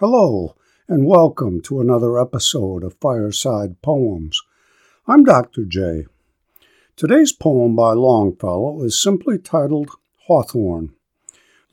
[0.00, 0.56] Hello,
[0.88, 4.40] and welcome to another episode of Fireside Poems.
[5.06, 5.66] I'm Dr.
[5.66, 6.06] J.
[6.96, 9.90] Today's poem by Longfellow is simply titled
[10.26, 10.94] Hawthorne.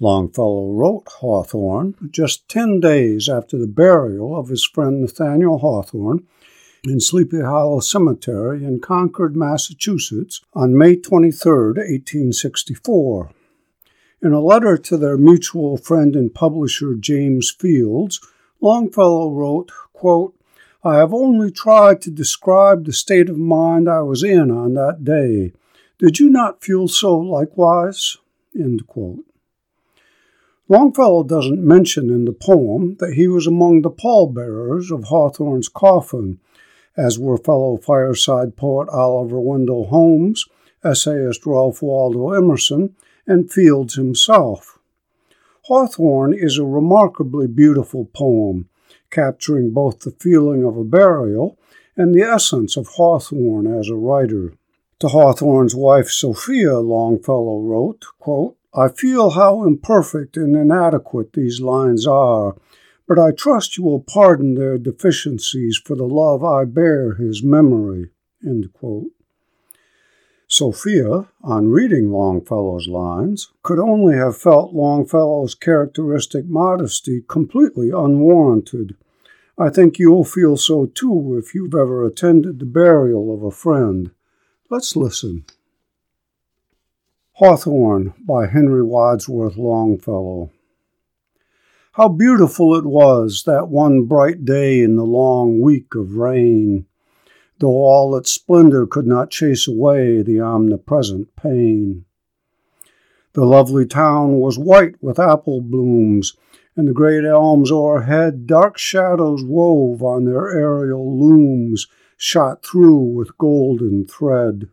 [0.01, 6.27] Longfellow wrote Hawthorne just ten days after the burial of his friend Nathaniel Hawthorne
[6.83, 13.29] in Sleepy Hollow Cemetery in Concord, Massachusetts on May 23, 1864.
[14.21, 18.19] In a letter to their mutual friend and publisher James Fields,
[18.61, 20.33] Longfellow wrote, quote,
[20.83, 25.03] I have only tried to describe the state of mind I was in on that
[25.03, 25.53] day.
[25.99, 28.17] Did you not feel so likewise?
[30.67, 36.39] Longfellow doesn't mention in the poem that he was among the pallbearers of Hawthorne's coffin,
[36.95, 40.45] as were fellow fireside poet Oliver Wendell Holmes,
[40.83, 42.95] essayist Ralph Waldo Emerson,
[43.27, 44.79] and Fields himself.
[45.63, 48.69] Hawthorne is a remarkably beautiful poem,
[49.11, 51.59] capturing both the feeling of a burial
[51.97, 54.53] and the essence of Hawthorne as a writer.
[54.99, 62.07] To Hawthorne's wife Sophia, Longfellow wrote, quote, I feel how imperfect and inadequate these lines
[62.07, 62.55] are,
[63.07, 68.11] but I trust you will pardon their deficiencies for the love I bear his memory.
[70.57, 78.95] Sophia, on reading Longfellow's lines, could only have felt Longfellow's characteristic modesty completely unwarranted.
[79.55, 84.09] I think you'll feel so too if you've ever attended the burial of a friend.
[84.67, 85.45] Let's listen.
[87.33, 90.49] Hawthorne by Henry Wadsworth Longfellow.
[91.91, 96.87] How beautiful it was that one bright day in the long week of rain
[97.59, 102.05] though all its splendor could not chase away the omnipresent pain.
[103.33, 106.35] The lovely town was white with apple blooms,
[106.75, 113.37] and the great elms o'erhead dark shadows wove on their aerial looms, shot through with
[113.37, 114.69] golden thread.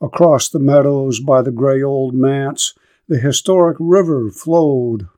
[0.00, 2.74] Across the meadows by the gray old manse,
[3.08, 5.08] the historic river flowed.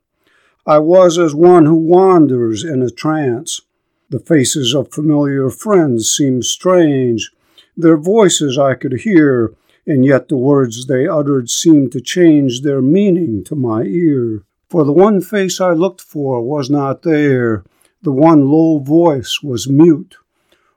[0.66, 3.60] I was as one who wanders in a trance,
[4.10, 7.30] the faces of familiar friends seemed strange.
[7.76, 9.54] Their voices I could hear,
[9.86, 14.42] and yet the words they uttered seemed to change their meaning to my ear.
[14.68, 17.64] For the one face I looked for was not there,
[18.02, 20.16] the one low voice was mute.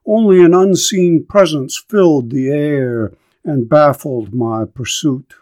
[0.05, 3.13] Only an unseen presence filled the air
[3.43, 5.35] and baffled my pursuit.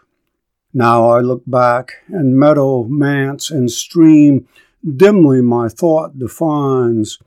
[0.74, 4.46] Now I look back, and meadow, manse, and stream
[4.84, 7.18] dimly my thought defines.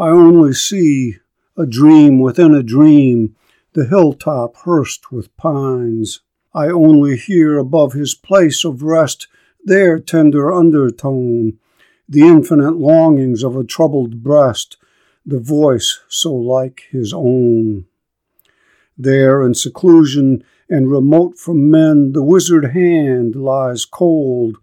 [0.00, 1.18] I only see
[1.58, 3.36] a dream within a dream,
[3.74, 6.20] the hilltop hearsed with pines.
[6.54, 9.28] I only hear above his place of rest
[9.62, 11.58] their tender undertone,
[12.08, 14.78] the infinite longings of a troubled breast,
[15.26, 17.84] the voice so like his own.
[18.96, 24.56] There in seclusion and remote from men, the wizard hand lies cold,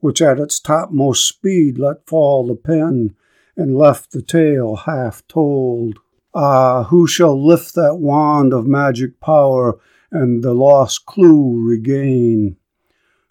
[0.00, 3.14] which at its topmost speed let fall the pen
[3.58, 5.98] and left the tale half told.
[6.32, 9.78] Ah, who shall lift that wand of magic power
[10.12, 12.56] and the lost clue regain?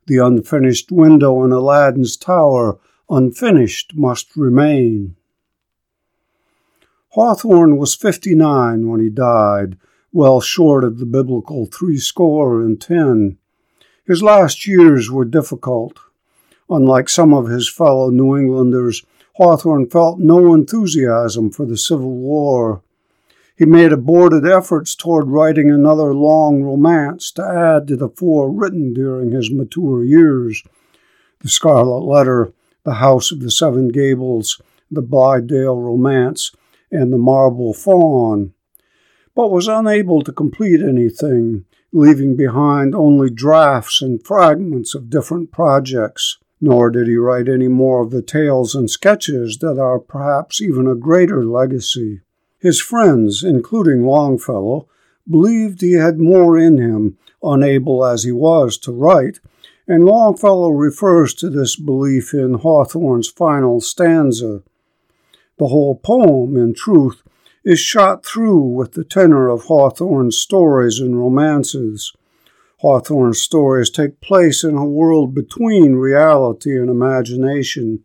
[0.05, 2.77] The unfinished window in Aladdin's tower,
[3.09, 5.15] unfinished must remain.
[7.09, 9.77] Hawthorne was fifty nine when he died,
[10.11, 13.37] well short of the biblical threescore and ten.
[14.05, 15.99] His last years were difficult.
[16.69, 19.05] Unlike some of his fellow New Englanders,
[19.37, 22.81] Hawthorne felt no enthusiasm for the Civil War.
[23.55, 28.95] He made aborted efforts toward writing another long romance to add to the four written
[28.95, 30.63] during his mature years
[31.41, 32.51] The Scarlet Letter,
[32.83, 34.59] The House of the Seven Gables,
[34.89, 36.51] The Blithedale Romance,
[36.91, 38.55] and The Marble Faun,
[39.35, 46.39] but was unable to complete anything, leaving behind only drafts and fragments of different projects
[46.59, 50.87] nor did he write any more of the tales and sketches that are perhaps even
[50.87, 52.21] a greater legacy.
[52.59, 54.87] His friends, including Longfellow,
[55.29, 59.39] believed he had more in him, unable as he was to write,
[59.87, 64.63] and Longfellow refers to this belief in Hawthorne's final stanza.
[65.57, 67.23] The whole poem, in truth,
[67.63, 72.13] is shot through with the tenor of Hawthorne's stories and romances.
[72.81, 78.03] Hawthorne's stories take place in a world between reality and imagination,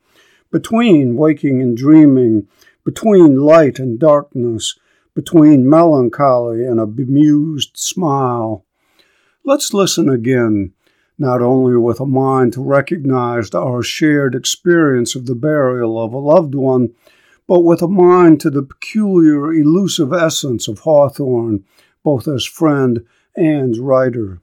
[0.50, 2.48] between waking and dreaming,
[2.82, 4.78] between light and darkness,
[5.14, 8.64] between melancholy and a bemused smile.
[9.44, 10.72] Let's listen again,
[11.18, 16.18] not only with a mind to recognize our shared experience of the burial of a
[16.18, 16.94] loved one,
[17.46, 21.62] but with a mind to the peculiar, elusive essence of Hawthorne,
[22.02, 23.04] both as friend
[23.36, 24.40] and writer.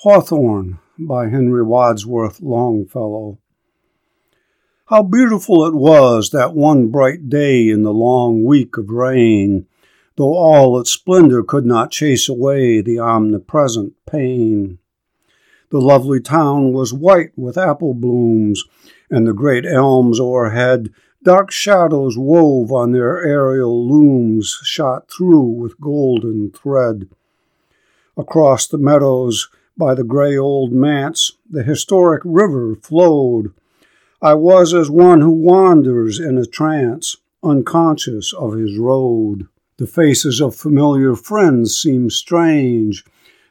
[0.00, 3.38] Hawthorne by Henry Wadsworth Longfellow.
[4.88, 9.66] How beautiful it was that one bright day in the long week of rain,
[10.16, 14.78] though all its splendor could not chase away the omnipresent pain.
[15.70, 18.64] The lovely town was white with apple blooms,
[19.10, 20.92] and the great elms o'erhead
[21.22, 27.08] dark shadows wove on their aerial looms, shot through with golden thread.
[28.18, 33.52] Across the meadows by the gray old manse, the historic river flowed.
[34.22, 39.46] I was as one who wanders in a trance, unconscious of his road.
[39.78, 43.04] The faces of familiar friends seemed strange.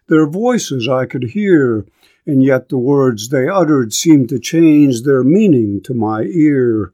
[0.08, 1.86] Their voices I could hear,
[2.26, 6.94] and yet the words they uttered seemed to change their meaning to my ear.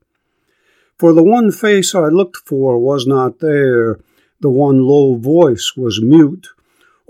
[0.98, 4.00] For the one face I looked for was not there,
[4.42, 6.50] the one low voice was mute.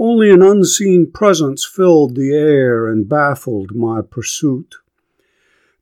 [0.03, 4.77] Only an unseen presence filled the air and baffled my pursuit.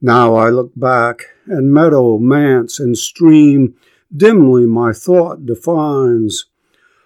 [0.02, 3.76] Now I look back, and meadow, manse, and stream
[4.14, 6.48] dimly my thought defines.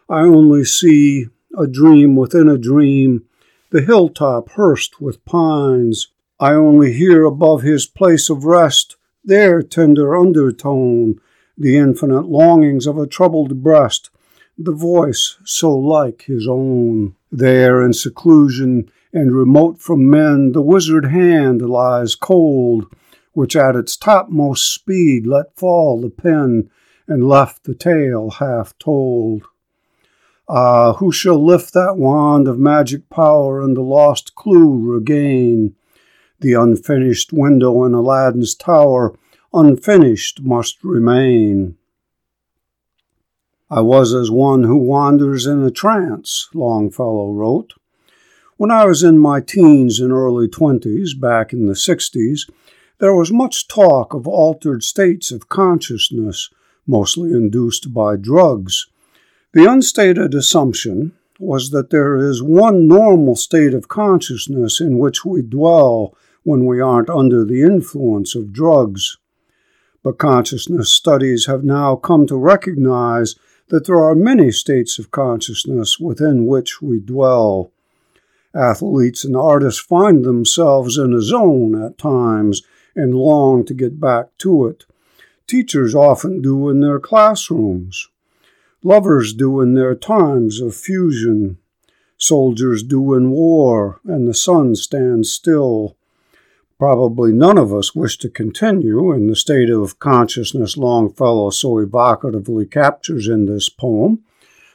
[0.10, 3.26] I only see a dream within a dream,
[3.70, 6.08] the hilltop hearsed with pines.
[6.40, 11.22] I only hear above his place of rest their tender undertone,
[11.56, 14.10] the infinite longings of a troubled breast,
[14.58, 17.16] the voice so like his own.
[17.32, 22.86] There in seclusion and remote from men, the wizard hand lies cold,
[23.34, 26.70] which at its topmost speed let fall the pen
[27.08, 29.44] and left the tale half told.
[30.48, 35.76] Ah, who shall lift that wand of magic power and the lost clue regain?
[36.40, 39.18] The unfinished window in Aladdin's tower,
[39.54, 41.78] unfinished must remain.
[43.74, 47.74] I was as one who wanders in a trance, Longfellow wrote.
[48.58, 52.46] When I was in my teens and early twenties, back in the sixties,
[53.00, 56.52] there was much talk of altered states of consciousness,
[56.86, 58.86] mostly induced by drugs.
[59.54, 65.42] The unstated assumption was that there is one normal state of consciousness in which we
[65.42, 69.18] dwell when we aren't under the influence of drugs.
[70.04, 73.34] But consciousness studies have now come to recognize
[73.70, 77.72] that there are many states of consciousness within which we dwell.
[78.56, 82.62] Athletes and artists find themselves in a zone at times
[82.96, 84.86] and long to get back to it.
[85.48, 88.08] Teachers often do in their classrooms.
[88.84, 91.58] Lovers do in their times of fusion.
[92.18, 95.98] Soldiers do in war, and the sun stands still.
[96.80, 102.70] Probably none of us wish to continue in the state of consciousness Longfellow so evocatively
[102.70, 104.24] captures in this poem,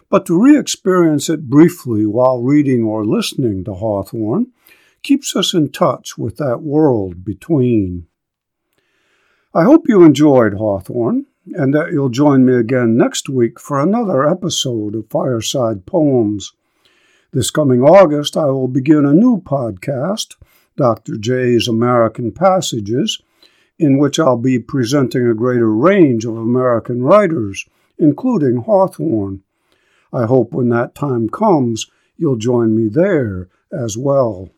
[0.08, 4.52] but to re experience it briefly while reading or listening to Hawthorne
[5.02, 8.06] keeps us in touch with that world between.
[9.54, 14.28] I hope you enjoyed Hawthorne and that you'll join me again next week for another
[14.28, 16.52] episode of Fireside Poems.
[17.32, 20.36] This coming August, I will begin a new podcast,
[20.78, 21.18] Dr.
[21.18, 23.20] J's American Passages,
[23.78, 27.66] in which I'll be presenting a greater range of American writers,
[27.98, 29.42] including Hawthorne.
[30.12, 34.48] I hope when that time comes, you'll join me there as well.